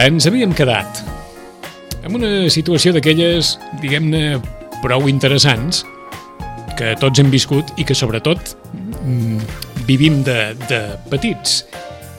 [0.00, 1.02] Ens havíem quedat
[2.08, 3.50] en una situació d'aquelles,
[3.82, 4.38] diguem-ne,
[4.80, 5.82] prou interessants,
[6.78, 9.42] que tots hem viscut i que, sobretot, mm,
[9.84, 10.78] vivim de, de
[11.12, 11.66] petits.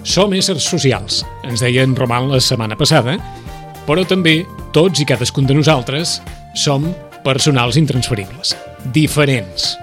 [0.06, 3.18] Som éssers socials, ens deia en Roman la setmana passada,
[3.88, 4.44] però també
[4.78, 6.20] tots i cadascun de nosaltres
[6.54, 6.86] som
[7.26, 8.54] personals intransferibles,
[8.94, 9.74] diferents.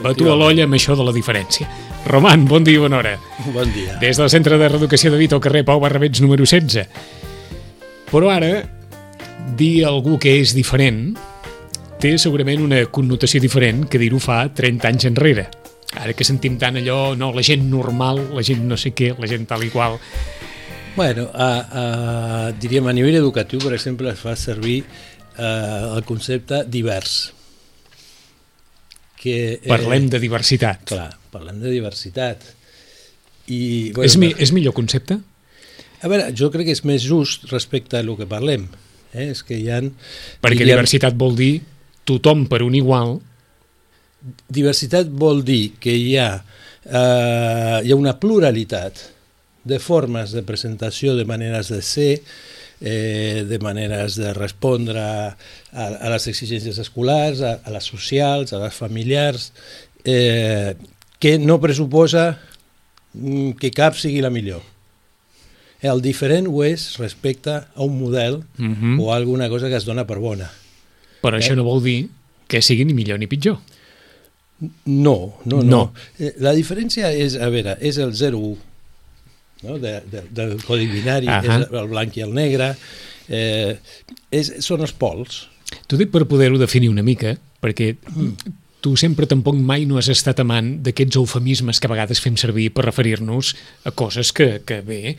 [0.00, 1.68] Batu a l'olla amb això de la diferència.
[2.08, 3.18] Roman, bon dia i bona hora.
[3.52, 3.98] Bon dia.
[4.00, 6.88] Des del Centre de Reeducació de Vito, al carrer Pau Barrabets, número 16.
[8.08, 8.62] Però ara,
[9.58, 11.12] dir a algú que és diferent
[12.00, 15.48] té segurament una connotació diferent que dir-ho fa 30 anys enrere.
[15.98, 19.28] Ara que sentim tant allò, no, la gent normal, la gent no sé què, la
[19.30, 19.98] gent tal i qual...
[20.98, 21.48] Bueno, a,
[21.80, 21.82] a,
[22.58, 27.18] diríem a nivell educatiu, per exemple, es fa servir eh, el concepte divers.
[29.18, 30.88] Que, eh, Parlem de diversitat.
[30.90, 32.48] Clar, parlem de diversitat.
[33.46, 33.60] I,
[34.04, 35.20] és, mi, és millor concepte?
[36.02, 38.68] A veure, jo crec que és més just respecte a el que parlem.
[39.12, 39.30] Eh?
[39.32, 39.80] És que hi ha...
[39.82, 41.52] Perquè diríem, diversitat vol dir
[42.08, 43.18] tothom per un igual.
[44.50, 46.30] Diversitat vol dir que hi ha,
[46.84, 49.02] eh, hi ha una pluralitat
[49.68, 52.12] de formes de presentació, de maneres de ser,
[52.80, 55.34] eh, de maneres de respondre a,
[55.74, 59.50] a les exigències escolars, a, a les socials, a les familiars,
[60.04, 60.74] eh,
[61.18, 62.30] que no pressuposa
[63.12, 64.62] mm, que cap sigui la millor.
[65.80, 68.98] El diferent ho és respecte a un model uh Mhm.
[68.98, 69.02] -huh.
[69.02, 70.50] o a alguna cosa que es dona per bona.
[71.22, 71.40] Però eh?
[71.40, 72.08] això no vol dir
[72.46, 73.58] que sigui ni millor ni pitjor.
[74.84, 75.62] No, no, no.
[75.62, 75.92] No.
[76.18, 78.56] Eh, La diferència és, a veure, és el 0-1
[79.62, 79.78] no?
[79.78, 81.32] de, de, del codi binari, uh.
[81.32, 81.62] -huh.
[81.62, 82.76] és el blanc i el negre,
[83.28, 83.78] eh,
[84.30, 85.48] és, són els pols.
[85.86, 87.96] T'ho dic per poder-ho definir una mica, perquè
[88.80, 92.72] tu sempre tampoc mai no has estat amant d'aquests eufemismes que a vegades fem servir
[92.72, 95.16] per referir-nos a coses que, que bé,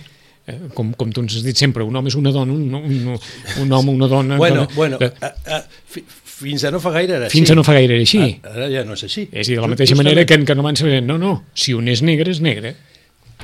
[0.75, 3.19] com, com tu ens has dit sempre, un home és una dona, un, un,
[3.63, 4.37] un home, una dona...
[4.37, 6.03] Bueno, dona, bueno eh, a, a, fi,
[6.39, 7.37] fins a no fa gaire era així.
[7.39, 8.21] fins a no fa gaire era així.
[8.43, 9.25] Ara, ara ja no és així.
[9.31, 11.33] És a dir, de la mateixa justament- manera que, que no van saber, no, no,
[11.53, 12.75] si un és negre, és negre,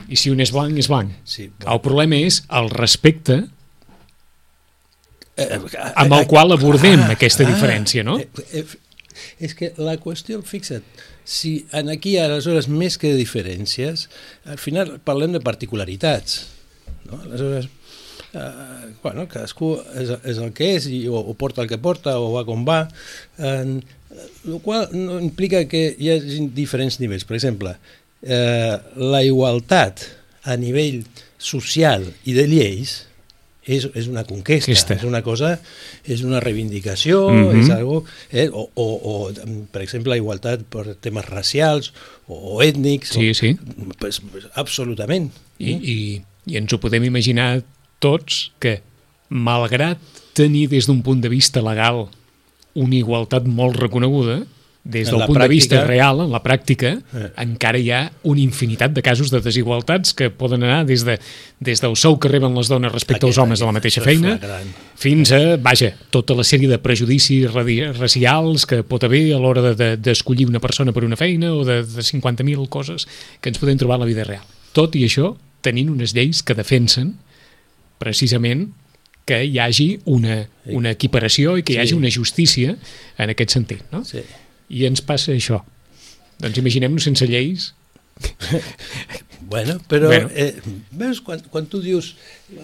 [0.08, 1.12] i si un és blanc, és blanc.
[1.28, 3.44] Sí, El problema és el respecte
[5.36, 5.58] Eh,
[6.00, 8.14] amb el qual abordem aquesta ah, diferència, no?
[8.24, 8.64] Eh, eh,
[9.44, 10.86] és que la qüestió, fixa't,
[11.28, 14.06] si en aquí aleshores més que diferències,
[14.48, 16.46] al final parlem de particularitats.
[17.06, 17.20] No?
[17.24, 17.68] Aleshores,
[18.34, 22.18] eh, bueno, cadascú és, és el que és i, o, o porta el que porta
[22.20, 22.88] o va com va,
[23.38, 23.80] eh,
[24.48, 27.26] el qual no implica que hi hagi diferents nivells.
[27.28, 27.76] Per exemple,
[28.24, 30.06] eh, la igualtat
[30.46, 31.04] a nivell
[31.38, 33.04] social i de lleis
[33.66, 34.94] és, és una conquesta, Aquesta.
[34.94, 35.56] és una cosa,
[36.06, 37.64] és una reivindicació, Mhm.
[37.64, 39.16] és algo, eh, o, o, o,
[39.74, 41.92] per exemple, la igualtat per temes racials
[42.28, 43.56] o, o ètnics, Sí, o, sí.
[44.00, 45.32] pues, pues, absolutament.
[45.58, 47.64] I, i, I ens ho podem imaginar
[48.00, 48.82] tots que,
[49.30, 49.98] malgrat
[50.38, 52.08] tenir des d'un punt de vista legal
[52.76, 54.44] una igualtat molt reconeguda,
[54.86, 57.32] des del punt de vista pràctica- real, en la pràctica, Eh.
[57.42, 61.18] encara hi ha una infinitat de casos de desigualtats que poden anar des, de,
[61.60, 64.40] des del sou que reben les dones respecte als Aquest- homes de la mateixa feina,
[64.96, 67.50] fins a, vaja, tota la sèrie de prejudicis
[67.98, 71.64] racials que pot haver a l'hora d'escollir de, d'escollir una persona per una feina o
[71.66, 73.08] de, de 50.000 coses
[73.42, 74.44] que ens podem trobar a la vida real.
[74.72, 75.36] Tot i això,
[75.66, 77.16] tenint unes lleis que defensen
[78.02, 78.68] precisament
[79.26, 81.98] que hi hagi una, una equiparació i que hi hagi Sí.
[81.98, 82.76] una justícia
[83.18, 83.82] en aquest sentit.
[83.92, 84.04] No?
[84.06, 84.22] Sí.
[84.70, 85.64] I ens passa això.
[86.42, 87.72] Doncs imaginem-nos sense lleis
[89.48, 90.30] Bueno, però Bueno.
[90.34, 90.56] Eh,
[90.92, 92.16] veus, quan, quan tu dius,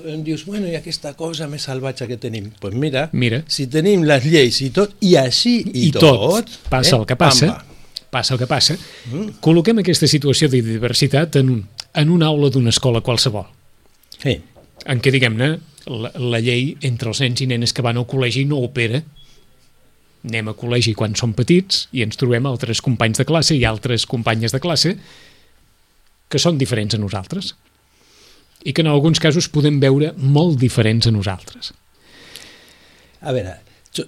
[0.05, 3.43] em dius, bueno, i aquesta cosa més salvatge que tenim, doncs pues mira, Mira.
[3.47, 7.51] si tenim les lleis i tot, i així i, I tot, passa el que passa.
[7.51, 7.65] pamba.
[8.11, 8.75] passa el que passa,
[9.11, 9.27] mm.
[9.45, 11.61] col·loquem aquesta situació de diversitat en, un,
[11.93, 13.45] en una aula d'una escola qualsevol,
[14.21, 14.37] Sí.
[14.85, 15.49] en què, diguem-ne,
[15.87, 19.01] la, la llei entre els nens i nenes que van al col·legi no opera.
[20.27, 24.05] Anem a col·legi quan som petits i ens trobem altres companys de classe i altres
[24.05, 24.95] companyes de classe
[26.29, 27.55] que són diferents a nosaltres
[28.63, 31.71] i que en alguns casos podem veure molt diferents a nosaltres.
[33.21, 33.55] A veure,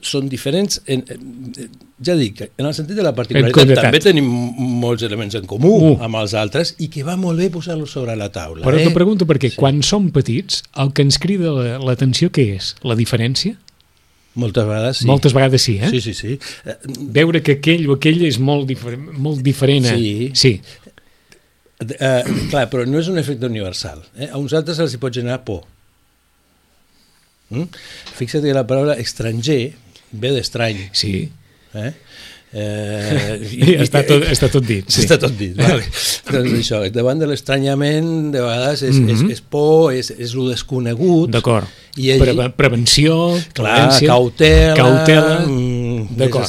[0.02, 1.66] són diferents, en, en,
[2.08, 4.30] ja dic, en el sentit de la particularitat també tenim
[4.80, 5.98] molts elements en comú Uh.
[6.06, 8.64] amb els altres i que va molt bé posar-los sobre la taula.
[8.64, 8.86] Però eh?
[8.88, 9.58] t'ho pregunto perquè sí.
[9.60, 12.76] quan som petits, el que ens crida la- l'atenció què és?
[12.84, 13.58] La diferència?
[14.40, 15.06] Moltes vegades sí.
[15.06, 15.90] Moltes vegades sí, eh?
[15.92, 16.40] Sí, sí, sí.
[16.66, 16.78] Eh,
[17.20, 19.86] Veure que aquell o aquell és molt, difer molt diferent.
[19.92, 20.32] a- Sí.
[20.34, 20.62] sí.
[21.84, 24.00] Eh, clar, però no és un efecte universal.
[24.16, 24.30] Eh?
[24.32, 25.66] A uns altres els hi pot generar por.
[27.54, 27.68] Mm?
[28.18, 29.74] Fixa't que la paraula estranger
[30.12, 30.90] ve d'estrany.
[30.94, 31.30] Sí,
[31.74, 31.92] Eh?
[32.54, 34.86] Eh, I està, tot, està tot dit.
[34.94, 35.02] Sí.
[35.02, 35.82] Està tot dit, vale.
[36.30, 39.10] doncs això, davant de l'estranyament de vegades és, Mhm.
[39.10, 41.66] és, és por, és, és lo desconegut D'acord.
[41.98, 43.16] i ell, Pre Prevenció,
[43.58, 45.40] clar, prudència, cautela, cautela.
[45.48, 46.46] mm, D'acord.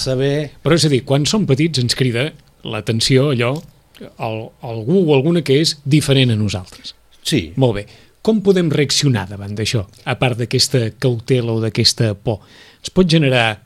[0.63, 2.35] Però és a dir, quan som petits ens crida
[2.65, 3.55] l'atenció allò,
[4.01, 6.95] el, algú o alguna que és diferent a nosaltres.
[7.25, 7.87] Sí, Molt bé.
[8.25, 12.41] Com podem reaccionar davant d'això, a part d'aquesta cautela o d'aquesta por?
[12.81, 13.61] Es pot generar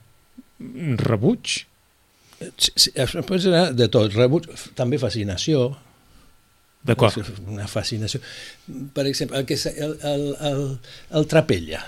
[0.98, 1.60] rebuig?
[2.56, 5.68] sí, sí, es pot generar de tot, rebuig, també fascinació,
[6.86, 7.18] D'acord.
[7.46, 8.20] una fascinació.
[8.94, 10.62] Per exemple, el, que, el, el, el,
[11.18, 11.82] el trapella.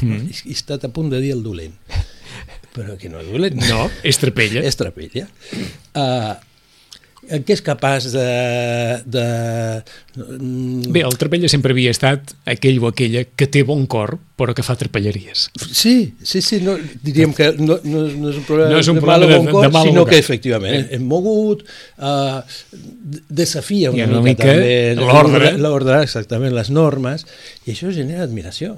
[0.00, 0.24] Mm.
[0.26, 1.76] He, he estat a punt de dir el dolent,
[2.74, 3.60] però que no és dolent.
[3.68, 4.64] No, és trapella.
[4.68, 5.28] és trapella.
[5.94, 6.34] Uh,
[7.44, 8.24] que és capaç de...
[9.06, 9.24] de
[10.16, 14.54] mm, Bé, el trapella sempre havia estat aquell o aquella que té bon cor, però
[14.54, 15.48] que fa trapelleries.
[15.70, 18.98] Sí, sí, sí, no, diríem que no, no, no és un problema, No és un
[18.98, 20.96] de problema mal o de- bon cor, de mal o sinó que efectivament Eh.
[20.96, 21.62] és mogut,
[21.98, 22.40] uh,
[23.28, 24.50] desafia I una, una mica,
[24.98, 25.52] l'ordre.
[25.58, 27.26] l'ordre, exactament, les normes,
[27.66, 28.76] i això genera admiració.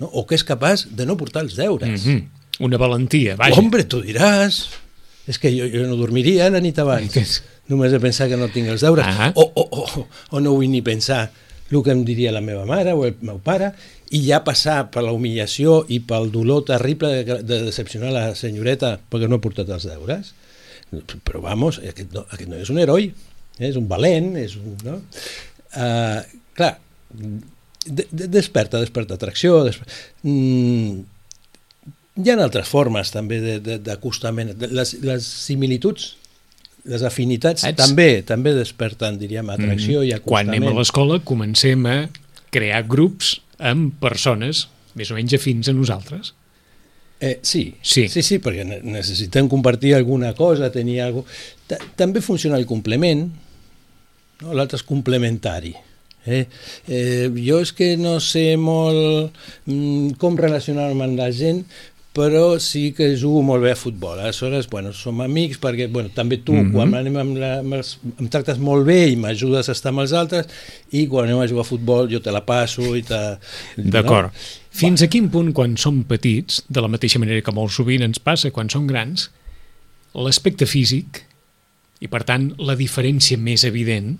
[0.00, 0.08] No?
[0.12, 2.04] O que és capaç de no portar els deures.
[2.06, 2.28] Mm -hmm.
[2.60, 3.58] Una valentia, vaja.
[3.58, 4.68] Hombre, tu diràs,
[5.28, 8.68] és que jo, jo no dormiria la nit abans, només de pensar que no tinc
[8.72, 9.32] els deures, Ah.
[9.34, 11.30] o, o, o, o no vull ni pensar
[11.72, 13.70] el que em diria la meva mare o el meu pare,
[14.12, 18.98] i ja passar per la humillació i pel dolor terrible de, de decepcionar la senyoreta
[19.08, 20.34] perquè no ha portat els deures.
[21.24, 23.08] Però vamos, aquest no, aquest no és un heroi,
[23.56, 24.74] és un valent, és un...
[24.84, 24.98] No?
[25.72, 26.20] Uh,
[26.58, 26.74] clar,
[27.16, 29.96] de, de, desperta, desperta atracció, desperta,
[30.28, 31.00] mm,
[32.16, 34.52] hi ha altres formes també de- de- d'acostament.
[34.70, 36.16] Les, les similituds,
[36.84, 37.76] les afinitats Saps?
[37.78, 40.06] també també desperten, diríem, atracció Mhm.
[40.06, 40.56] i Quan acostament.
[40.64, 42.10] anem a l'escola comencem a
[42.50, 46.34] crear grups amb persones més o menys afins a nosaltres.
[47.20, 48.08] Eh, sí, Sí.
[48.08, 51.24] sí, sí, perquè ne- necessitem compartir alguna cosa, tenir alguna
[51.68, 53.30] Ta També funciona el complement,
[54.40, 54.52] no?
[54.54, 55.72] l'altre és complementari.
[56.26, 56.46] Eh?
[56.86, 59.32] Eh, jo és que no sé molt
[59.66, 61.64] mm, com relacionar-me amb la gent,
[62.12, 64.18] però sí que jugo molt bé a futbol.
[64.20, 66.66] Aleshores, bueno, som amics perquè, bueno, també tu, mm.
[66.66, 66.72] -hmm.
[66.72, 70.00] quan anem amb la, amb els, em tractes molt bé i m'ajudes a estar amb
[70.00, 70.46] els altres,
[70.90, 73.38] i quan anem a jugar a futbol jo te la passo i te...
[73.76, 74.28] D'acord.
[74.28, 74.32] No?
[74.70, 78.18] Fins a quin punt, quan som petits, de la mateixa manera que molt sovint ens
[78.18, 79.30] passa quan som grans,
[80.14, 81.24] l'aspecte físic,
[82.00, 84.18] i per tant la diferència més evident,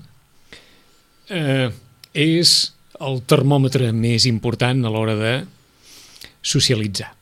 [1.28, 1.70] eh,
[2.14, 5.34] és el termòmetre més important a l'hora de
[6.42, 7.21] socialitzar.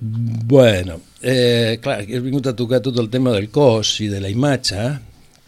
[0.00, 4.30] Bueno, eh, clar, he vingut a tocar tot el tema del cos i de la
[4.32, 4.86] imatge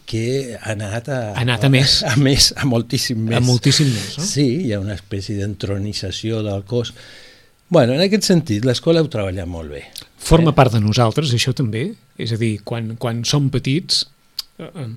[0.05, 1.19] que ha anat a...
[1.33, 2.01] Ha anat a més.
[2.11, 3.37] A, més, a moltíssim més.
[3.39, 4.25] A moltíssim més, no?
[4.27, 6.93] Sí, hi ha una espècie d'entronització del cos.
[7.73, 9.87] Bueno, en aquest sentit, l'escola ho treballa molt bé.
[10.23, 11.87] Forma part de nosaltres, això també?
[12.21, 14.05] És a dir, quan, quan som petits...
[14.59, 14.91] Eh, eh,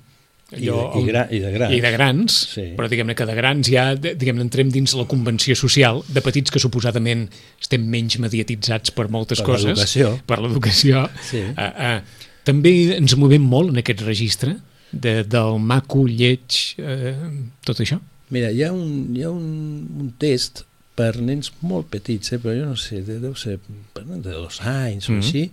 [0.52, 1.72] I de, i, gra, I de grans.
[1.74, 2.64] I de grans, Sí.
[2.76, 6.60] però diguem-ne que de grans ja diguem entrem dins la convenció social, de petits que
[6.62, 7.24] suposadament
[7.60, 9.96] estem menys mediatitzats per moltes Per coses.
[10.26, 11.08] Per l'educació.
[11.26, 11.42] Sí.
[11.50, 14.54] Uh, uh, també ens movem molt en aquest registre
[14.92, 17.26] de, del maco, lleig, uh,
[17.66, 17.98] tot això?
[18.30, 19.50] Mira, hi ha un, hi ha un,
[19.98, 20.62] un test
[20.96, 23.58] per nens molt petits, eh, però jo no sé, de- deu ser
[23.94, 25.18] de dos anys o Mhm.
[25.20, 25.50] així,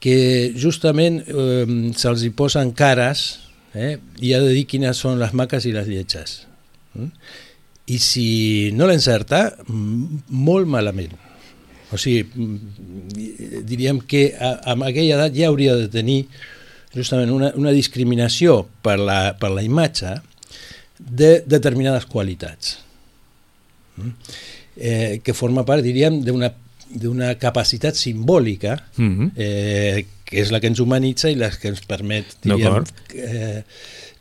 [0.00, 1.66] que justament eh,
[1.98, 3.40] se'ls hi posen cares
[3.74, 6.42] eh, i ha de dir quines són les maques i les lletges.
[6.94, 7.10] Mm?
[7.92, 8.26] I si
[8.76, 11.14] no l'encerta, molt malament.
[11.92, 16.22] O sigui, mm, diríem que a, amb aquella edat ja hauria de tenir
[16.94, 20.16] justament una, una discriminació per la, per la imatge
[20.98, 22.76] de determinades qualitats
[23.96, 24.10] mm?
[24.76, 26.52] eh, que forma part, diríem, d'una
[26.92, 29.30] d'una capacitat simbòlica Mm -hmm.
[29.36, 32.88] eh, que és la que ens humanitza i la que ens permet, diríem, D'acord.
[33.12, 33.62] eh,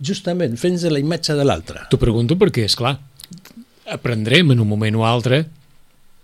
[0.03, 1.85] justament, fent de la imatge de l'altre.
[1.89, 2.97] T'ho pregunto perquè, és clar,
[3.87, 5.45] aprendrem en un moment o altre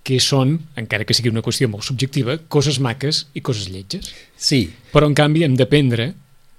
[0.07, 4.07] què són, encara que sigui una qüestió molt subjectiva, coses maques i coses lletges.
[4.39, 6.13] Sí, Però, en canvi, hem d'aprendre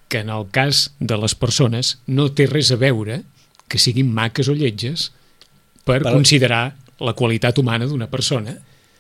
[0.09, 3.23] que en el cas de les persones no té res a veure
[3.69, 5.11] que siguin maques o lletges
[5.85, 8.57] per Per- considerar la qualitat humana d'una persona.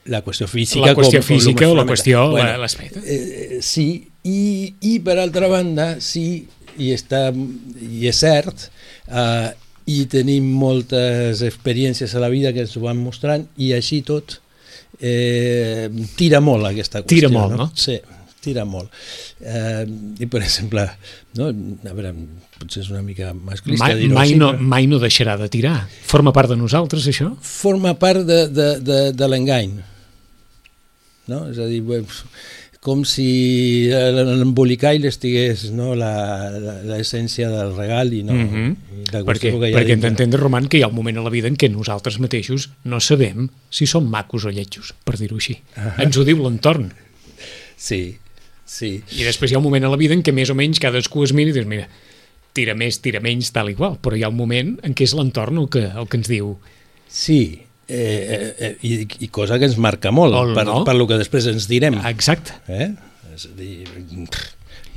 [0.08, 0.86] la qüestió física...
[0.86, 3.02] La qüestió com, com física o la qüestió, la- l'aspecte.
[3.04, 6.44] Eh, sí, i, i per altra banda, sí,
[6.76, 8.68] i, està, i és cert,
[9.08, 9.48] eh,
[9.88, 14.38] i tenim moltes experiències a la vida que ens ho van mostrant, i així tot
[15.00, 17.16] eh, tira molt aquesta qüestió.
[17.16, 17.68] Tira molt, no?
[17.78, 17.96] Sí,
[18.44, 18.92] tira molt.
[19.40, 19.84] Eh,
[20.20, 20.84] I, per exemple,
[21.38, 22.12] no, a veure,
[22.58, 25.78] potser és una mica masclista Mai, mai, així, no, però mai no deixarà de tirar.
[26.10, 27.32] Forma part de nosaltres, això?
[27.44, 29.78] forma part de, de, de, de l'engany.
[31.28, 31.44] No?
[31.52, 32.02] És a dir, bé,
[32.84, 38.68] com si l'embolicall estigués no, l'essència del regal i no i
[39.10, 41.24] la Perquè, que hi ha perquè hem d'entendre, Roman, que hi ha un moment a
[41.24, 45.40] la vida en què nosaltres mateixos no sabem si som macos o lletjos, per dir-ho
[45.40, 45.58] així.
[45.98, 46.90] Ens ho diu l'entorn.
[47.78, 48.02] Sí,
[48.66, 48.92] sí.
[49.16, 51.26] I després hi ha un moment a la vida en què més o menys cadascú
[51.26, 51.88] es mira i dius, mira,
[52.54, 53.98] tira més, tira menys, tal i qual.
[54.02, 56.56] Però hi ha un moment en què és l'entorn el, que, el que ens diu
[57.08, 60.82] Sí, eh, eh, i, i cosa que ens marca molt, Ol, per, no?
[60.86, 61.98] per lo que després ens direm.
[62.08, 62.56] exacte.
[62.68, 62.92] Eh?
[63.34, 63.88] És a dir,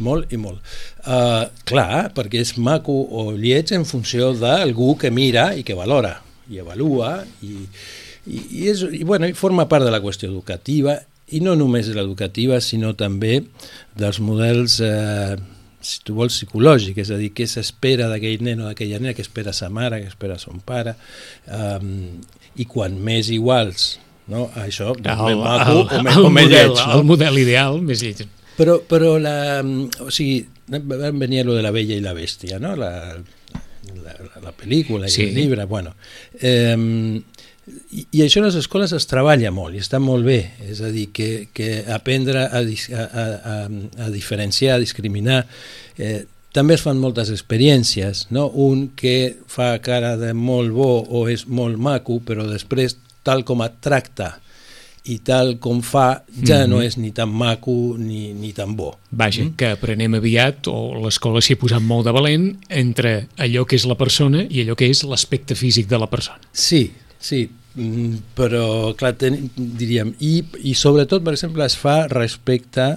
[0.02, 0.60] molt i molt.
[1.06, 6.18] Uh, clar, perquè és maco o lleig en funció d'algú que mira i que valora
[6.52, 7.54] i avalua i,
[8.26, 10.98] i, i, és, i, bueno, i forma part de la qüestió educativa
[11.32, 13.40] i no només de l'educativa sinó també
[13.98, 15.38] dels models eh,
[15.82, 19.26] si tu vols psicològic, és a dir, què s'espera d'aquell nen o d'aquella nena, què
[19.26, 20.96] espera sa mare, què espera son pare
[21.48, 22.22] um,
[22.56, 23.96] i quan més iguals
[24.32, 24.48] no?
[24.62, 26.96] això, doncs, El, més el, maco o, el, més, o més model, lleig, no?
[26.98, 28.26] el model ideal més lleig.
[28.58, 29.36] Però, però la,
[30.04, 32.76] o sigui, vam venir a lo de la bella i la bèstia, no?
[32.80, 32.92] La,
[34.04, 35.24] la, la pel·lícula i Sí.
[35.30, 35.96] el llibre, bueno.
[36.40, 36.76] Eh,
[37.92, 40.92] i, I això a les escoles es treballa molt i està molt bé, és a
[40.94, 43.56] dir, que, que aprendre a, a, a,
[44.06, 45.42] a, diferenciar, a discriminar,
[45.98, 48.50] eh, també es fan moltes experiències, no?
[48.50, 53.64] un que fa cara de molt bo o és molt maco, però després, tal com
[53.64, 54.34] et tracta
[55.10, 58.92] i tal com fa, ja no és ni tan maco ni, ni tan bo.
[59.10, 59.56] Vaja, mm.
[59.58, 63.88] que aprenem aviat, o l'escola s'hi ha posat molt de valent, entre allò que és
[63.90, 66.44] la persona i allò que és l'aspecte físic de la persona.
[66.54, 66.84] Sí,
[67.18, 67.61] sí, mm,
[68.36, 72.88] però clar, ten, diríem, i, i sobretot, per exemple, es fa respecte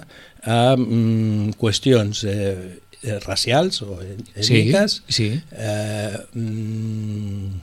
[0.45, 5.29] a mm, qüestions eh, eh, racials o ètniques, Sí, sí.
[5.55, 7.53] eh, mm,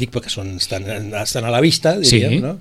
[0.00, 0.88] dic perquè són, estan,
[1.20, 2.40] estan a la vista, diríem, Sí.
[2.40, 2.56] no?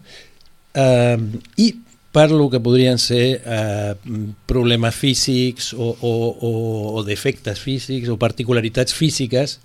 [0.74, 1.18] Eh,
[1.64, 1.70] I
[2.12, 3.94] per lo que podrien ser eh,
[4.46, 6.12] problemes físics o, o,
[6.44, 6.52] o,
[7.00, 9.60] o defectes físics o particularitats físiques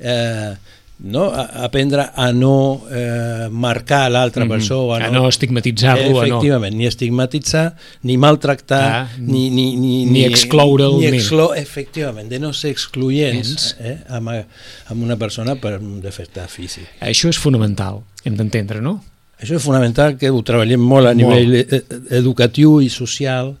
[0.00, 0.54] eh,
[1.02, 1.24] no?
[1.34, 4.50] A, aprendre a no eh, marcar l'altra Mhm.
[4.50, 10.04] persona A no estigmatitzar-lo, a no- efectivament, ni estigmatitzar ni maltractar, Ah, ni, ni, ni,
[10.06, 13.76] ni excloure'l, ni, ni- exclo efectivament, de no ser excloents Ents.
[13.80, 16.86] eh, amb, amb una persona per un defecte físic.
[17.00, 19.02] Això és fonamental, hem d'entendre, no?
[19.40, 21.16] Això és fonamental que ho treballem molt a Molt.
[21.16, 23.56] nivell eh, educatiu i social.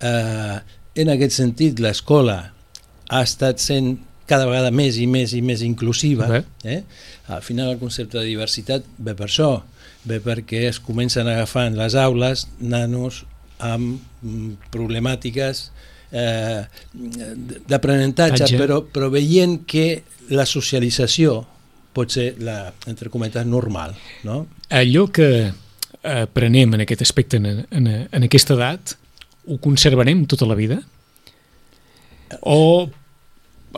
[0.00, 0.58] Eh,
[0.94, 2.52] en aquest sentit, l'escola
[3.08, 6.28] ha estat sent cada vegada més i més i més inclusiva.
[6.30, 6.42] Bé.
[6.64, 6.82] Eh?
[7.32, 9.50] Al final el concepte de diversitat ve per això,
[10.06, 13.24] ve perquè es comencen a agafar en les aules nanos
[13.58, 15.70] amb mm, problemàtiques
[16.12, 16.62] eh,
[17.68, 18.60] d'aprenentatge, Tatge.
[18.60, 20.02] però, però veient que
[20.34, 21.40] la socialització
[21.96, 23.94] pot ser la, entre cometes, normal.
[24.26, 24.44] No?
[24.74, 25.30] Allò que
[26.06, 28.96] aprenem en aquest aspecte, en, en, en aquesta edat,
[29.46, 30.80] ho conservarem tota la vida?
[32.42, 32.90] O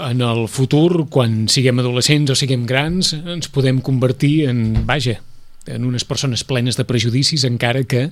[0.07, 5.19] en el futur, quan siguem adolescents o siguem grans, ens podem convertir en, vaja,
[5.67, 8.11] en unes persones plenes de prejudicis, encara que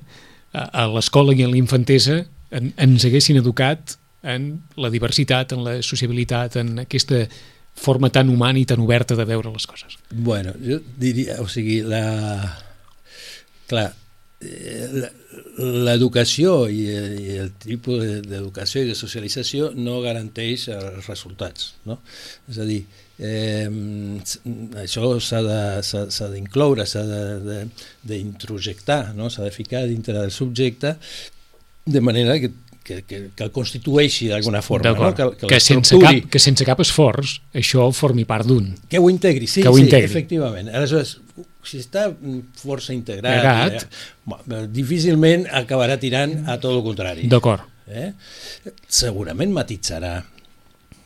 [0.52, 5.76] a, l'escola i a la infantesa en, ens haguessin educat en la diversitat, en la
[5.86, 7.26] sociabilitat, en aquesta
[7.76, 9.98] forma tan humana i tan oberta de veure les coses.
[10.10, 12.56] Bueno, jo diria, o sigui, la...
[13.68, 14.05] Clar, la-
[15.58, 21.98] l'educació i, i el tipus de- d'educació i de socialització no garanteix els resultats, no?
[22.50, 22.82] És a dir,
[23.18, 23.68] eh,
[24.82, 27.04] això s'ha d'incloure, s'ha
[28.04, 29.30] d'introjectar, no?
[29.30, 30.96] s'ha de ficar dintre del subjecte
[31.86, 32.50] de manera que,
[32.84, 35.14] que, que, que el constitueixi d'alguna forma, no?
[35.14, 38.72] Que, que, que, sense cap, que sense cap esforç això formi part d'un.
[38.90, 40.10] Que ho integri, sí, Que ho sí, integri.
[40.10, 40.68] efectivament.
[40.74, 41.16] Aleshores,
[41.66, 43.82] si està mm, força integrat, Integrat.
[43.82, 47.28] eh, bueno, difícilment acabarà tirant a tot el contrari.
[47.32, 47.66] D'acord.
[47.86, 48.12] eh?
[48.88, 50.16] segurament matitzarà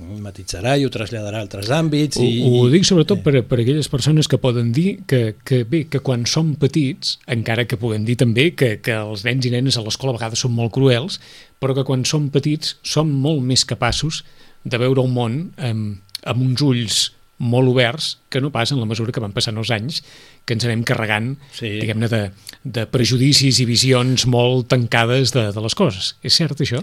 [0.01, 2.17] matitzarà i ho traslladarà a altres àmbits.
[2.21, 3.25] Ho, i, ho dic sobretot eh.
[3.27, 7.67] per, per aquelles persones que poden dir que, que bé, que quan som petits, encara
[7.69, 10.55] que puguem dir també que, que els nens i nenes a l'escola a vegades són
[10.57, 11.21] molt cruels,
[11.61, 14.23] però que quan som petits som molt més capaços
[14.65, 17.01] de veure el món amb, amb uns ulls
[17.41, 20.03] molt oberts que no pas en la mesura que van passant els anys
[20.45, 21.73] que ens anem carregant sí.
[21.81, 22.23] diguem-ne de,
[22.63, 26.15] de prejudicis i visions molt tancades de, de les coses.
[26.23, 26.83] És cert això?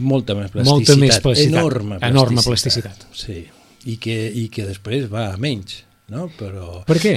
[0.00, 0.72] Molta més plasticitat.
[0.72, 1.58] Molta més plasticitat.
[1.60, 2.10] Enorme plasticitat.
[2.10, 3.08] Enorme plasticitat.
[3.12, 3.40] Sí.
[3.92, 5.82] I que, I que després va a menys.
[6.12, 6.26] No?
[6.36, 6.82] Però...
[6.88, 7.14] Per què?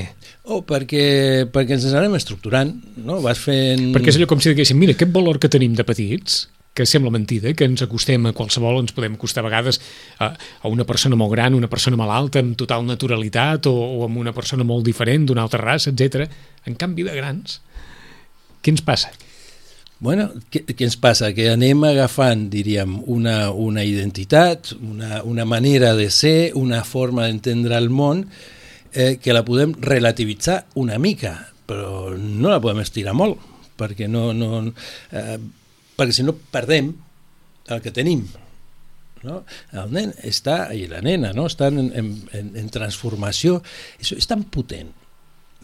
[0.48, 1.05] Oh, perquè,
[1.51, 2.72] perquè ens anem estructurant,
[3.03, 3.20] no?
[3.24, 3.89] Vas fent...
[3.96, 7.10] Perquè és allò com si diguéssim, mira, aquest valor que tenim de petits, que sembla
[7.10, 9.79] mentida, que ens acostem a qualsevol, ens podem acostar a vegades
[10.20, 14.20] a, a una persona molt gran, una persona malalta, amb total naturalitat, o, o amb
[14.20, 16.27] una persona molt diferent, d'una altra raça, etc.
[16.67, 17.62] En canvi, de grans,
[18.60, 19.13] què ens passa?
[20.03, 21.32] Bueno, què, què ens passa?
[21.32, 27.79] Que anem agafant, diríem, una, una identitat, una, una manera de ser, una forma d'entendre
[27.79, 28.25] el món,
[28.91, 33.39] eh, que la podem relativitzar una mica, però no la podem estirar molt,
[33.79, 34.65] perquè no, no,
[35.15, 35.39] eh,
[35.95, 36.91] perquè si no perdem
[37.71, 38.25] el que tenim.
[39.25, 39.41] No?
[39.73, 41.47] El nen està, i la nena, no?
[41.49, 43.61] estan en, en, en transformació.
[43.99, 44.91] Això és tan potent,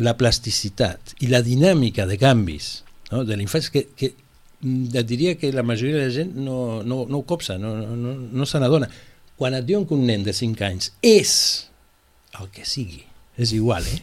[0.01, 2.71] la plasticitat i la dinàmica de canvis
[3.11, 3.21] no?
[3.27, 4.13] de l'infància que, que
[4.61, 8.13] et diria que la majoria de la gent no, no, no ho copsa, no, no,
[8.15, 8.89] no se n'adona.
[9.37, 11.33] Quan et diuen que un nen de 5 anys és
[12.39, 13.01] el que sigui,
[13.41, 14.01] és igual, eh?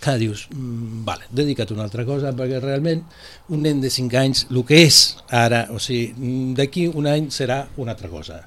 [0.00, 3.02] Que dius, mm, vale, dedica't a una altra cosa, perquè realment
[3.48, 7.66] un nen de 5 anys, el que és ara, o sigui, d'aquí un any serà
[7.76, 8.40] una altra cosa.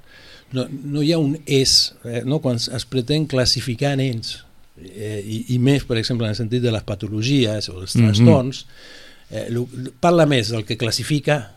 [0.54, 2.40] No, no hi ha un és, eh, no?
[2.42, 4.44] quan es pretén classificar nens,
[4.82, 8.06] eh, i, i més, per exemple, en el sentit de les patologies o dels mhm.
[8.06, 9.88] trastorns, mm -hmm.
[9.90, 11.56] eh, parla més del que classifica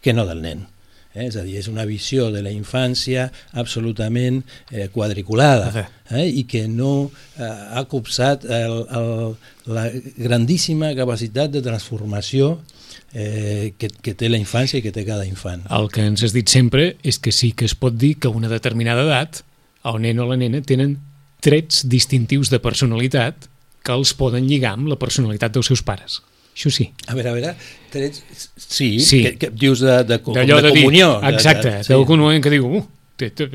[0.00, 0.66] que no del nen.
[1.16, 1.26] Eh?
[1.30, 6.26] És a dir, és una visió de la infància absolutament eh, quadriculada eh?
[6.28, 9.12] i que no eh, ha copsat el, el,
[9.72, 9.88] la
[10.20, 12.58] grandíssima capacitat de transformació
[13.16, 15.64] eh, que, que té la infància i que té cada infant.
[15.72, 18.36] El que ens has dit sempre és que sí que es pot dir que a
[18.36, 19.42] una determinada edat
[19.86, 20.98] el nen o la nena tenen
[21.44, 23.48] trets distintius de personalitat
[23.86, 26.20] que els poden lligar amb la personalitat dels seus pares.
[26.56, 26.86] Això sí.
[27.06, 27.50] A veure, a veure,
[27.92, 28.22] trets...
[28.56, 29.20] sí, sí.
[29.26, 31.20] Que, que dius de, de, de, de, de comunió.
[31.20, 32.16] Dir, exacte, de, de, sí.
[32.16, 32.86] moment que diu, uh,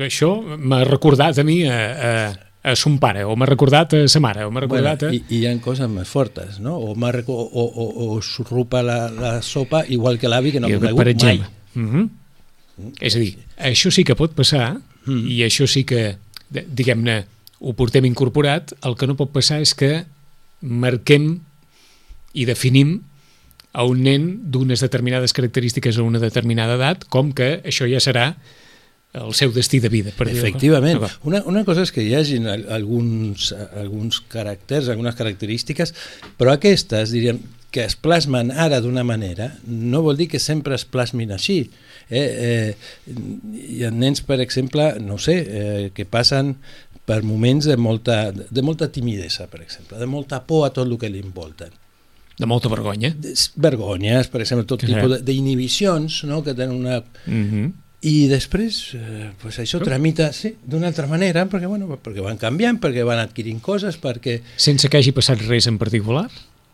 [0.06, 2.12] això m'ha recordat a mi a, a,
[2.62, 5.18] a son pare, o m'ha recordat a sa mare, o m'ha recordat bueno, a...
[5.18, 6.76] I, I hi ha coses més fortes, no?
[6.78, 10.78] O, o, o, o, o s'urrupa la, la sopa igual que l'avi que no ha
[10.78, 11.42] conegut mai.
[11.74, 12.08] Mm -hmm.
[12.76, 12.92] Mm.
[13.00, 15.26] És a dir, això sí que pot passar, mm.
[15.26, 16.18] i això sí que,
[16.50, 17.24] diguem-ne,
[17.58, 20.04] ho portem incorporat, el que no pot passar és que
[20.60, 21.40] marquem
[22.32, 23.00] i definim
[23.72, 28.32] a un nen d'unes determinades característiques a una determinada edat, com que això ja serà
[29.12, 30.12] el seu destí de vida.
[30.16, 31.00] Per Efectivament.
[31.00, 35.92] Dir una, una cosa és que hi hagin alguns, alguns caràcters, algunes característiques,
[36.38, 37.40] però aquestes, diríem,
[37.72, 41.62] que es plasmen ara d'una manera, no vol dir que sempre es plasmin així.
[42.12, 43.12] Eh, eh,
[43.56, 46.58] hi ha nens, per exemple, no sé, eh, que passen
[47.08, 51.00] per moments de molta, de molta timidesa, per exemple, de molta por a tot el
[51.00, 51.72] que li envolten
[52.42, 53.12] de molta vergonya.
[53.62, 56.42] Vergonyes, per exemple, tot tipus d'inhibicions no?
[56.42, 57.00] que tenen una...
[57.26, 57.72] Mm -hmm.
[58.02, 59.84] I després, eh, pues això oh.
[59.84, 64.40] tramita sí, d'una altra manera, perquè, bueno, perquè van canviant, perquè van adquirint coses, perquè...
[64.56, 66.28] Sense que hagi passat res en particular?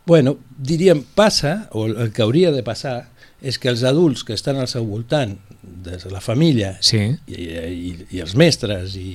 [0.07, 3.11] Bueno, diríem, passa, o el que hauria de passar,
[3.43, 5.37] és que els adults que estan al seu voltant,
[5.85, 6.97] des de la família, sí.
[7.27, 9.13] i, i, i els mestres, i,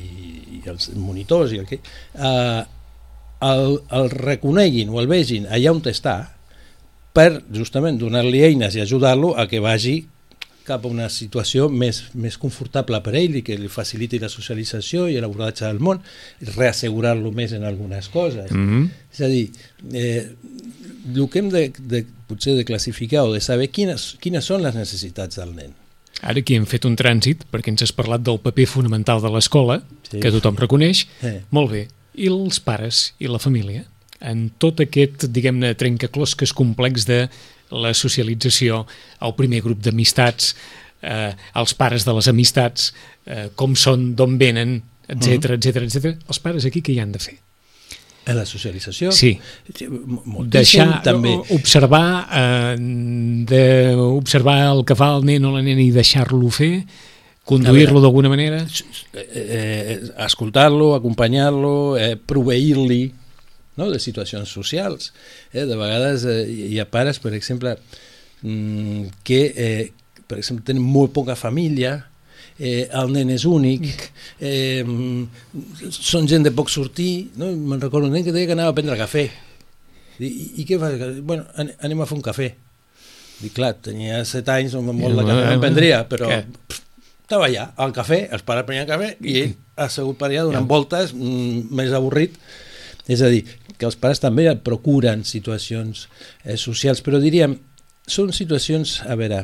[0.60, 1.82] i els monitors, i el que,
[2.14, 2.64] eh,
[3.44, 6.18] el, el reconeguin o el vegin allà on està
[7.14, 10.02] per justament donar-li eines i ajudar-lo a que vagi
[10.64, 15.10] cap a una situació més, més confortable per ell i que li faciliti la socialització
[15.12, 16.00] i l'abordatge del món,
[16.56, 18.52] reassegurar-lo més en algunes coses.
[18.52, 18.90] Mm -hmm.
[19.12, 19.52] És a dir,
[19.94, 20.32] eh,
[21.16, 24.76] el que hem de, de, potser de classificar o de saber quines, quines són les
[24.76, 25.74] necessitats del nen.
[26.22, 29.84] Ara aquí hem fet un trànsit perquè ens has parlat del paper fonamental de l'escola,
[30.10, 30.20] sí.
[30.20, 31.08] que tothom reconeix.
[31.22, 31.42] Eh.
[31.50, 33.84] Molt bé, i els pares i la família
[34.24, 37.26] en tot aquest, diguem-ne, trencaclosques complex de
[37.74, 38.84] la socialització,
[39.26, 40.54] el primer grup d'amistats,
[41.04, 42.92] eh, els pares de les amistats,
[43.26, 46.14] eh, com són, d'on venen, etc etc etc.
[46.28, 47.38] Els pares aquí què hi han de fer?
[48.24, 49.12] En la socialització?
[49.12, 49.34] Sí.
[49.90, 51.34] Moltíssim, Deixar, també.
[51.52, 53.64] observar, eh, de,
[53.98, 56.86] observar el que fa el nen o la nena i deixar-lo fer,
[57.44, 58.62] conduir-lo d'alguna manera?
[59.12, 63.02] Eh, eh, Escoltar-lo, acompanyar-lo, eh, proveir-li
[63.80, 63.90] no?
[63.92, 65.12] de situacions socials.
[65.52, 65.66] Eh?
[65.70, 66.42] De vegades eh,
[66.74, 67.76] hi ha pares, per exemple,
[68.42, 69.92] mm, que eh,
[70.28, 71.96] per exemple, tenen molt poca família,
[72.58, 73.90] eh, el nen és únic,
[74.40, 74.84] eh,
[75.90, 77.52] són gent de poc sortir, no?
[77.54, 79.28] me'n recordo un nen que deia que anava a prendre cafè.
[80.20, 80.98] I, i, i què fas?
[81.26, 82.52] Bueno, anem a fer un cafè.
[83.42, 86.84] Dic, clar, tenia set anys, molt de cafè no prendria, però pff,
[87.24, 91.16] estava allà, al cafè, els pares prenien cafè i ell assegut per allà donant voltes,
[91.18, 92.38] mm, més avorrit.
[93.12, 93.44] És a dir,
[93.78, 96.08] que els pares també procuren situacions
[96.44, 97.58] eh, socials, però diríem,
[98.08, 99.44] són situacions, a veure,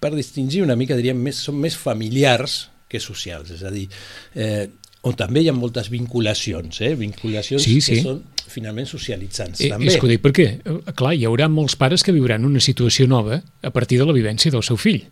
[0.00, 3.86] per distingir una mica, diríem, més, són més familiars que socials, és a dir,
[4.34, 4.66] eh,
[5.06, 6.92] on també hi ha moltes vinculacions, eh?
[6.98, 7.96] vinculacions sí, sí.
[7.96, 9.62] que són finalment socialitzants.
[9.62, 9.88] Eh, també.
[9.88, 13.06] És que ho dic perquè, eh, clar, hi haurà molts pares que viuran una situació
[13.08, 15.04] nova a partir de la vivència del seu fill.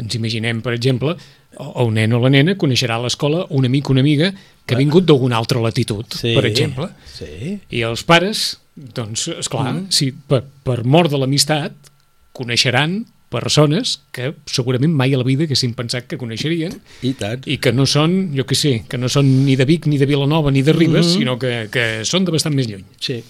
[0.00, 1.16] Ens imaginem, per exemple,
[1.60, 4.32] o un nen o la nena coneixerà a l'escola un amic o una amiga
[4.64, 6.88] que ha vingut d'alguna altra latitud, sí, per exemple.
[7.12, 7.58] Sí.
[7.68, 9.90] I els pares, doncs, esclar, mm.
[9.92, 11.92] Si per, per mort de l'amistat
[12.32, 13.02] coneixeran
[13.32, 16.74] persones que segurament mai a la vida haguessin pensat que coneixerien
[17.04, 17.46] I tant.
[17.48, 20.08] i que no són, jo què sé, que no són ni de Vic, ni de
[20.08, 21.18] Vilanova, ni de Ribes, mm -hmm.
[21.18, 22.84] sinó que, que són de bastant més lluny.
[23.00, 23.22] Sí.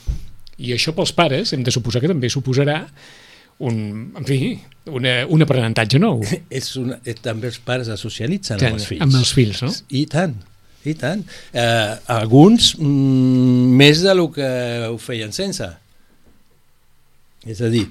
[0.58, 2.86] I això pels pares hem de suposar que també suposarà
[3.68, 3.76] un,
[4.18, 4.38] en fi,
[4.90, 6.22] una, un aprenentatge nou.
[6.60, 9.04] És una, eh, també els pares es socialitzen amb els fills.
[9.06, 9.70] Amb els fills, no?
[9.94, 10.34] I tant,
[10.88, 11.22] i tant.
[11.52, 14.50] Eh, alguns mm, més de lo que
[14.88, 15.68] ho feien sense.
[17.42, 17.86] És a dir,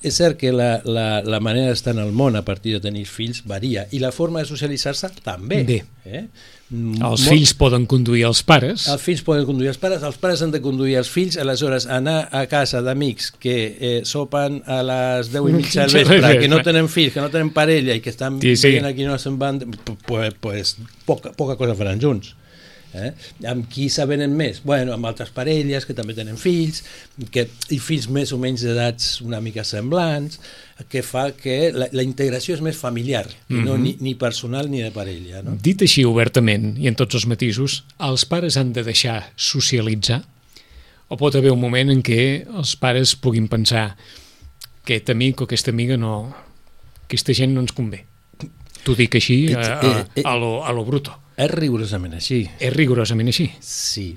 [0.00, 3.04] és cert que la, la, la manera d'estar en el món a partir de tenir
[3.08, 5.64] fills varia i la forma de socialitzar-se també.
[5.68, 5.82] Bé.
[6.06, 6.24] Eh?
[6.70, 8.82] Els Molt- fills poden conduir els pares.
[8.92, 12.28] Els fills poden conduir els pares, els pares han de conduir els fills, aleshores anar
[12.30, 16.60] a casa d'amics que eh, sopen a les 10 i mitja del vespre, que no
[16.62, 18.68] tenen fills, que no tenen parella i que estan Sí, sí.
[18.74, 19.62] veient aquí no se'n van,
[20.04, 20.76] pues, pues
[21.08, 22.34] poca, poca cosa faran junts.
[22.94, 23.10] Eh?
[23.50, 24.62] Amb qui s'avenen més?
[24.64, 26.82] Bueno, amb altres parelles que també tenen fills,
[27.30, 30.38] que, i fills més o menys d'edats una mica semblants,
[30.88, 33.82] que fa que la, la integració és més familiar, i no Mhm.
[33.82, 35.42] ni, ni personal ni de parella.
[35.42, 35.56] No?
[35.60, 40.22] Dit així obertament i en tots els matisos, els pares han de deixar socialitzar?
[41.08, 43.96] O pot haver un moment en què els pares puguin pensar
[44.84, 46.32] que aquest amic o aquesta amiga no...
[47.06, 48.04] aquesta gent no ens convé?
[48.84, 51.12] T'ho dic així a, a, Eh, eh, a, lo, a lo bruto.
[51.38, 52.40] És rigorosament així.
[52.58, 53.44] És rigorosament així.
[53.62, 54.08] Sí.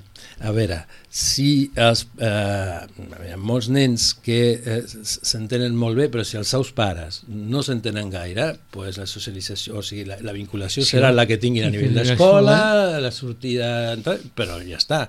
[0.42, 0.80] A veure,
[1.12, 6.50] si els, eh, a veure, molts nens que eh, s'entenen molt bé, però si els
[6.50, 10.96] seus pares no s'entenen gaire, pues la socialització, o sigui, la, la vinculació Sí.
[10.96, 12.58] serà la que tinguin a nivell La d'escola,
[13.04, 13.94] la sortida,
[14.34, 15.04] però ja està.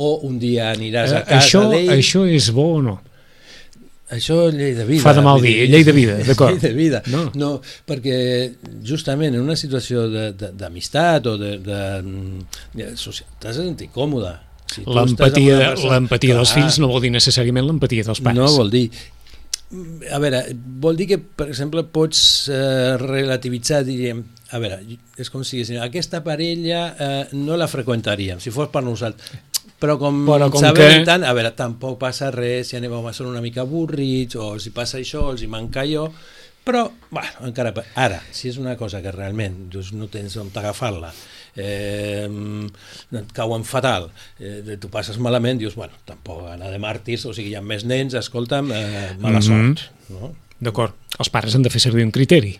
[0.00, 1.92] O un dia aniràs a Eh, casa això, d'ell...
[1.98, 2.96] això és bo o no?
[4.10, 5.04] Això llei de vida.
[5.04, 6.56] Fa de mal dir, llei de vida, d'acord.
[6.56, 7.02] Llei de vida.
[7.12, 7.28] No.
[7.38, 7.50] No.
[7.86, 8.16] perquè
[8.86, 11.80] justament en una situació d'amistat o de, de,
[12.74, 14.34] de social, t'has de sentir còmode.
[14.70, 18.38] Si L'empatia l'empatia dels fills no vol dir necessàriament l'empatia dels pares.
[18.38, 18.88] No vol dir...
[20.10, 20.40] A veure,
[20.82, 22.20] vol dir que, per exemple, pots
[22.50, 24.80] eh, relativitzar, diríem, a veure,
[25.14, 29.30] és com si diguéssim, aquesta parella eh, no la freqüentaríem, si fos per nosaltres.
[29.80, 33.12] Però com, Però com sabem que- tant, a veure, tampoc passa res, si anem a
[33.16, 36.10] ser una mica avorrits, o si passa això, els hi manca allò,
[36.62, 37.72] però, bueno, encara...
[37.96, 41.10] Ara, si és una cosa que realment doncs, no tens on agafar-la,
[41.56, 42.28] eh,
[43.16, 47.54] et cauen fatal, eh, tu passes malament, dius, bueno, tampoc anar de màrtirs, o sigui,
[47.54, 49.42] hi ha més nens, escolta'm, eh, mala Mhm.
[49.48, 49.88] sort.
[50.10, 50.34] No?
[50.60, 50.92] D'acord.
[51.18, 52.58] Els pares han de fer servir un criteri.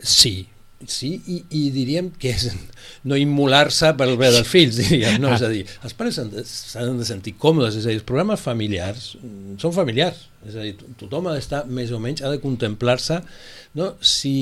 [0.00, 0.48] Sí,
[0.84, 2.50] sí, i, i diríem que és
[3.08, 5.30] no immolar-se pel bé dels fills, diríem, no?
[5.34, 9.14] És a dir, els pares s'han de, sentir còmodes, és a dir, els programes familiars
[9.22, 12.42] mm, són familiars, és a dir, to- tothom ha d'estar més o menys, ha de
[12.44, 13.22] contemplar-se,
[13.80, 13.88] no?
[14.04, 14.34] Si,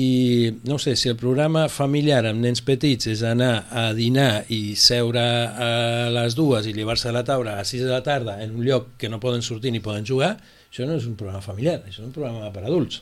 [0.67, 5.23] no sé, si el programa familiar amb nens petits és anar a dinar i seure
[5.23, 5.71] a
[6.13, 8.63] les dues i llevar-se a la taula a les 6 de la tarda en un
[8.67, 10.35] lloc que no poden sortir ni poden jugar,
[10.71, 13.01] això no és un programa familiar, això és un programa per adults.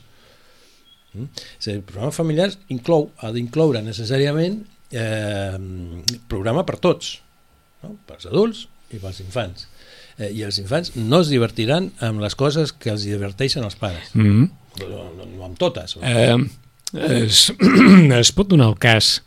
[1.14, 1.28] Mm?
[1.72, 5.58] El programa familiar inclou, ha d'incloure necessàriament eh,
[6.28, 7.20] programa per tots,
[7.82, 7.94] no?
[8.08, 9.68] pels adults i pels infants.
[10.18, 14.10] Eh, I els infants no es divertiran amb les coses que els diverteixen els pares,
[14.14, 14.50] Mm -hmm.
[14.80, 15.96] no, no, no amb totes.
[16.02, 16.36] eh,
[16.94, 17.52] es,
[18.22, 19.22] es pot donar el cas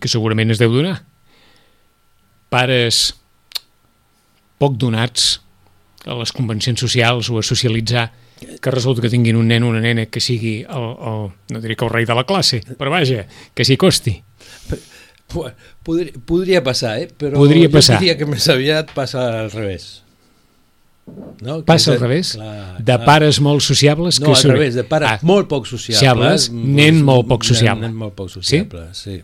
[0.00, 1.02] que segurament es deu donar
[2.52, 3.14] pares
[4.58, 5.40] poc donats
[6.04, 8.10] a les convencions socials o a socialitzar
[8.60, 11.76] que resulta que tinguin un nen o una nena que sigui el, el, no diré
[11.76, 14.16] que el rei de la classe, però vaja, que s'hi costi.
[15.84, 17.08] Podria, podria passar, eh?
[17.12, 17.98] però Podria passar.
[18.00, 20.02] diria que més aviat passa al revés.
[21.44, 21.58] No?
[21.68, 22.34] Passa al revés?
[22.36, 23.04] Clar, De clar.
[23.04, 26.50] pares molt sociables No, que al són- revés, de pares Ah, molt poc sociables.
[26.50, 27.80] mm, nen molt poc sociable.
[27.86, 29.18] Nen, nen molt poc sociable, sí?
[29.18, 29.22] sí.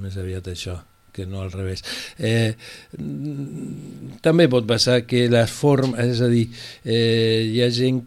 [0.00, 0.78] Més aviat això,
[1.12, 1.82] que no al revés.
[2.18, 2.54] Eh,
[2.98, 6.48] mm, també pot passar que les formes, és a dir,
[6.84, 8.02] eh, hi ha gent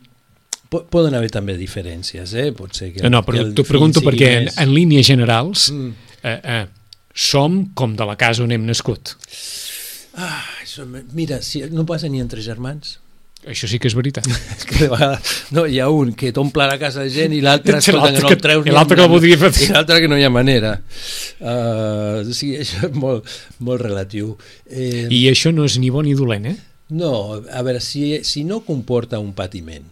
[0.71, 2.51] poden haver també diferències, eh?
[2.55, 5.69] Pot ser que, No, no, però t'ho pregunto sigui perquè en, més- en línies generals
[5.71, 5.91] Mm.
[6.23, 6.65] eh, eh,
[7.13, 9.15] som com de la casa on hem nascut.
[10.15, 12.97] Ah, això, mira, si no passa ni entre germans.
[13.47, 14.27] Això sí que és veritat.
[14.57, 17.39] És que de vegades no, hi ha un que t'omple la casa de gent i
[17.41, 19.49] l'altre que no que- el treus i l'altre que el voldria fer.
[19.65, 20.75] i l'altre que no hi ha manera
[21.41, 23.25] uh, o sigui, això és molt,
[23.65, 24.35] molt relatiu
[24.69, 26.55] eh, I això no és ni bo ni dolent, eh?
[26.93, 29.87] no, a veure, si, si no comporta un patiment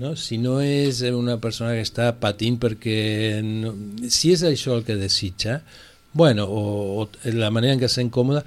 [0.00, 0.14] no?
[0.16, 3.74] si no és una persona que està patint perquè no,
[4.08, 5.60] si és això el que desitja
[6.12, 8.44] bueno, o, o la manera en què s'ha incòmoda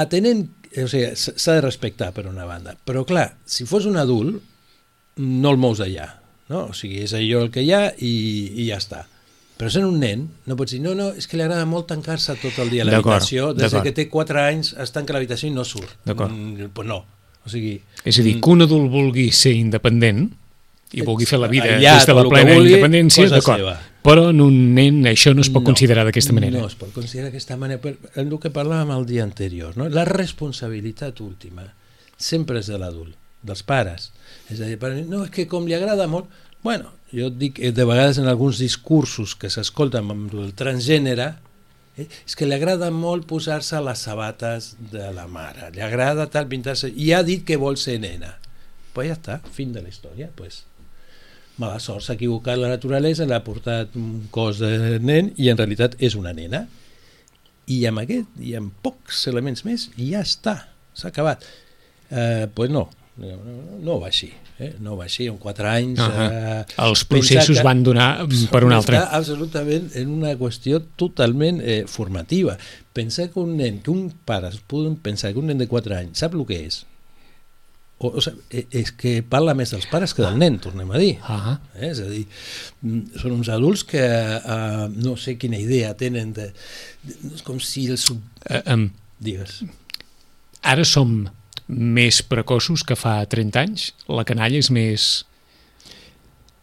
[0.00, 4.40] atenent o sigui, s'ha de respectar per una banda però clar, si fos un adult
[5.20, 6.08] no el mous d'allà
[6.50, 6.68] no?
[6.70, 8.14] o sigui, és allò el que hi ha i,
[8.62, 9.06] i ja està
[9.60, 12.32] però sent un nen, no pots dir, no, no, és que li agrada molt tancar-se
[12.40, 15.66] tot el dia a l'habitació, des que té 4 anys es tanca l'habitació i no
[15.68, 15.98] surt.
[16.06, 16.32] D'acord.
[16.32, 17.02] Mm, pues no.
[17.50, 20.28] O sigui, És a dir, que un adult vulgui ser independent
[20.94, 23.88] i vulgui fer la vida des de la plena vulgui, independència, d'acord.
[24.06, 26.62] Però en un nen això no es pot No, considerar d'aquesta manera.
[26.62, 27.82] No es pot considerar d'aquesta manera.
[27.82, 29.90] Per, el que parlàvem el dia anterior, no?
[29.92, 31.66] la responsabilitat última
[32.16, 34.10] sempre és de l'adult, dels pares.
[34.48, 36.32] És a dir, per mi, no, és que com li agrada molt...
[36.64, 41.34] Bueno, jo et dic, eh, de vegades en alguns discursos que s'escolten amb el transgènere,
[42.08, 46.90] és que li agrada molt posar-se les sabates de la mare, li agrada tal pintar-se,
[46.90, 48.36] i ha dit que vol ser nena.
[48.94, 50.64] Pues ja està, fin de la història, pues
[51.60, 55.96] mala sort, s'ha equivocat la naturalesa, l'ha portat un cos de nen i en realitat
[56.00, 56.64] és una nena.
[57.70, 60.56] I amb aquest, i amb pocs elements més, ja està,
[60.96, 61.44] s'ha acabat.
[62.10, 63.36] Eh, pues no, no,
[63.82, 64.74] no, va així, eh?
[64.80, 65.98] no va així, en quatre anys...
[66.00, 66.28] Uh -huh.
[66.32, 68.96] eh, Els processos que- van donar per un altre.
[68.96, 72.56] Està absolutament en una qüestió totalment eh, formativa.
[72.92, 76.18] Pensar que un nen, que un pare poden pensar que un nen de 4 anys
[76.18, 76.86] sap el que és,
[77.98, 80.96] o, o sigui, eh, és que parla més dels pares que del nen, tornem a
[80.98, 81.18] dir.
[81.22, 81.90] Ah, Eh?
[81.90, 82.26] És a dir,
[82.82, 86.52] mm, són uns adults que eh, no sé quina idea tenen de,
[87.02, 88.18] de és com si el sub...
[88.48, 89.62] eh, em, Digues.
[90.62, 91.28] ara som
[91.70, 93.90] més precoços que fa 30 anys?
[94.10, 95.08] La canalla és més...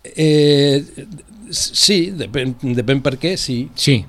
[0.07, 0.83] Eh,
[1.51, 3.61] sí, depèn, depèn per què, sí.
[3.75, 4.01] Sí,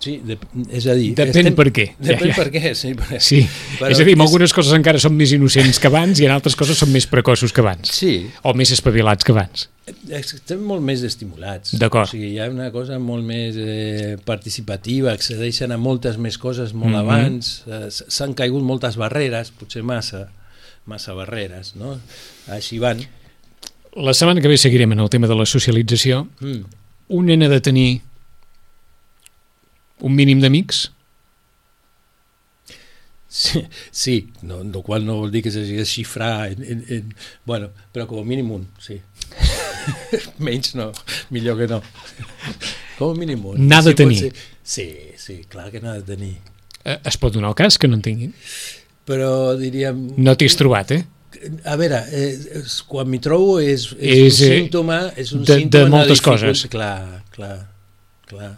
[0.00, 1.10] sí dep és a dir...
[1.14, 1.84] Depèn per què.
[2.00, 2.36] Depèn Ja, ja.
[2.38, 2.94] per què, sí.
[2.96, 3.42] Però, sí.
[3.78, 6.24] Però és a dir, en és- algunes coses encara són més innocents que abans i
[6.26, 7.92] en altres coses són més precoços que abans.
[7.92, 9.68] Sí, O més espavilats que abans.
[10.08, 11.72] estem molt més estimulats.
[11.78, 12.08] D'acord.
[12.08, 16.72] O sigui, hi ha una cosa molt més eh, participativa, accedeixen a moltes més coses
[16.72, 17.00] molt Mhm.
[17.00, 20.28] abans, eh, s'han caigut moltes barreres, potser massa,
[20.86, 21.98] massa barreres, no?
[22.48, 23.02] Així van.
[23.96, 26.28] La setmana que ve seguirem en el tema de la socialització.
[26.40, 26.64] Mm.
[27.08, 28.00] Un nen ha de tenir
[30.02, 30.90] un mínim d'amics?
[33.30, 37.12] Sí, sí no, el qual no vol dir que s'hagi de xifrar en, en, en,
[37.46, 38.96] bueno, però com a mínim un, sí.
[40.44, 40.88] Menys no,
[41.30, 41.78] millor que no.
[42.98, 43.60] Com a mínim un.
[43.70, 44.18] N'ha de sí, tenir.
[44.18, 44.32] ser.
[44.74, 46.34] Sí, sí, clar que n'ha de tenir.
[46.84, 48.34] Eh, Es pot donar el cas que no en tinguin?
[49.06, 50.02] Però diríem...
[50.18, 51.04] No t'hi has trobat, eh?
[51.70, 55.52] A veure, eh, quan m'hi trobo és, és, És, un eh, símptoma, és un de-
[55.54, 56.66] de símptoma moltes dificult- coses.
[56.72, 57.56] Clar, clar,
[58.28, 58.50] clar.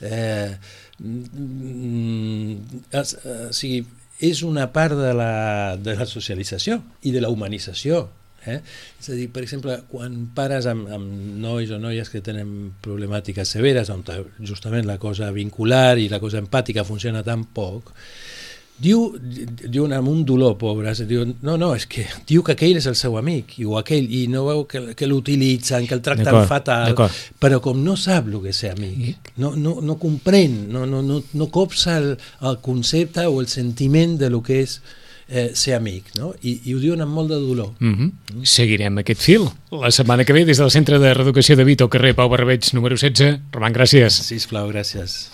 [0.00, 0.56] Eh,
[0.98, 2.52] mm,
[3.00, 3.82] es, eh, o sigui,
[4.18, 8.08] és una part de la, de la socialització i de la humanització.
[8.48, 8.60] Eh?
[9.00, 13.50] És a dir, per exemple, quan pares amb, amb nois o noies que tenen problemàtiques
[13.56, 14.04] severes, on
[14.46, 17.92] justament la cosa vincular i la cosa empàtica funciona tan poc,
[18.82, 22.86] diu, diu amb un dolor pobre, diu, no, no, és que diu que aquell és
[22.90, 26.44] el seu amic, i, o aquell, i no veu que, que l'utilitzen, que el tracten
[26.50, 26.94] fatal,
[27.40, 31.02] però com no sap el que és ser amic, no, no, no comprèn, no, no,
[31.02, 34.78] no, no copsa el, el concepte o el sentiment de lo que és
[35.28, 36.32] eh, ser amic, no?
[36.40, 37.74] I, i ho diuen amb molt de dolor.
[37.78, 38.44] Mm -hmm.
[38.44, 39.48] Seguirem aquest fil.
[39.70, 42.96] La setmana que ve, des del Centre de Reeducació de Vito, carrer Pau Barbeig, número
[42.96, 43.40] 16.
[43.52, 44.08] Roman, gràcies.
[44.08, 45.28] Sisplau, gràcies.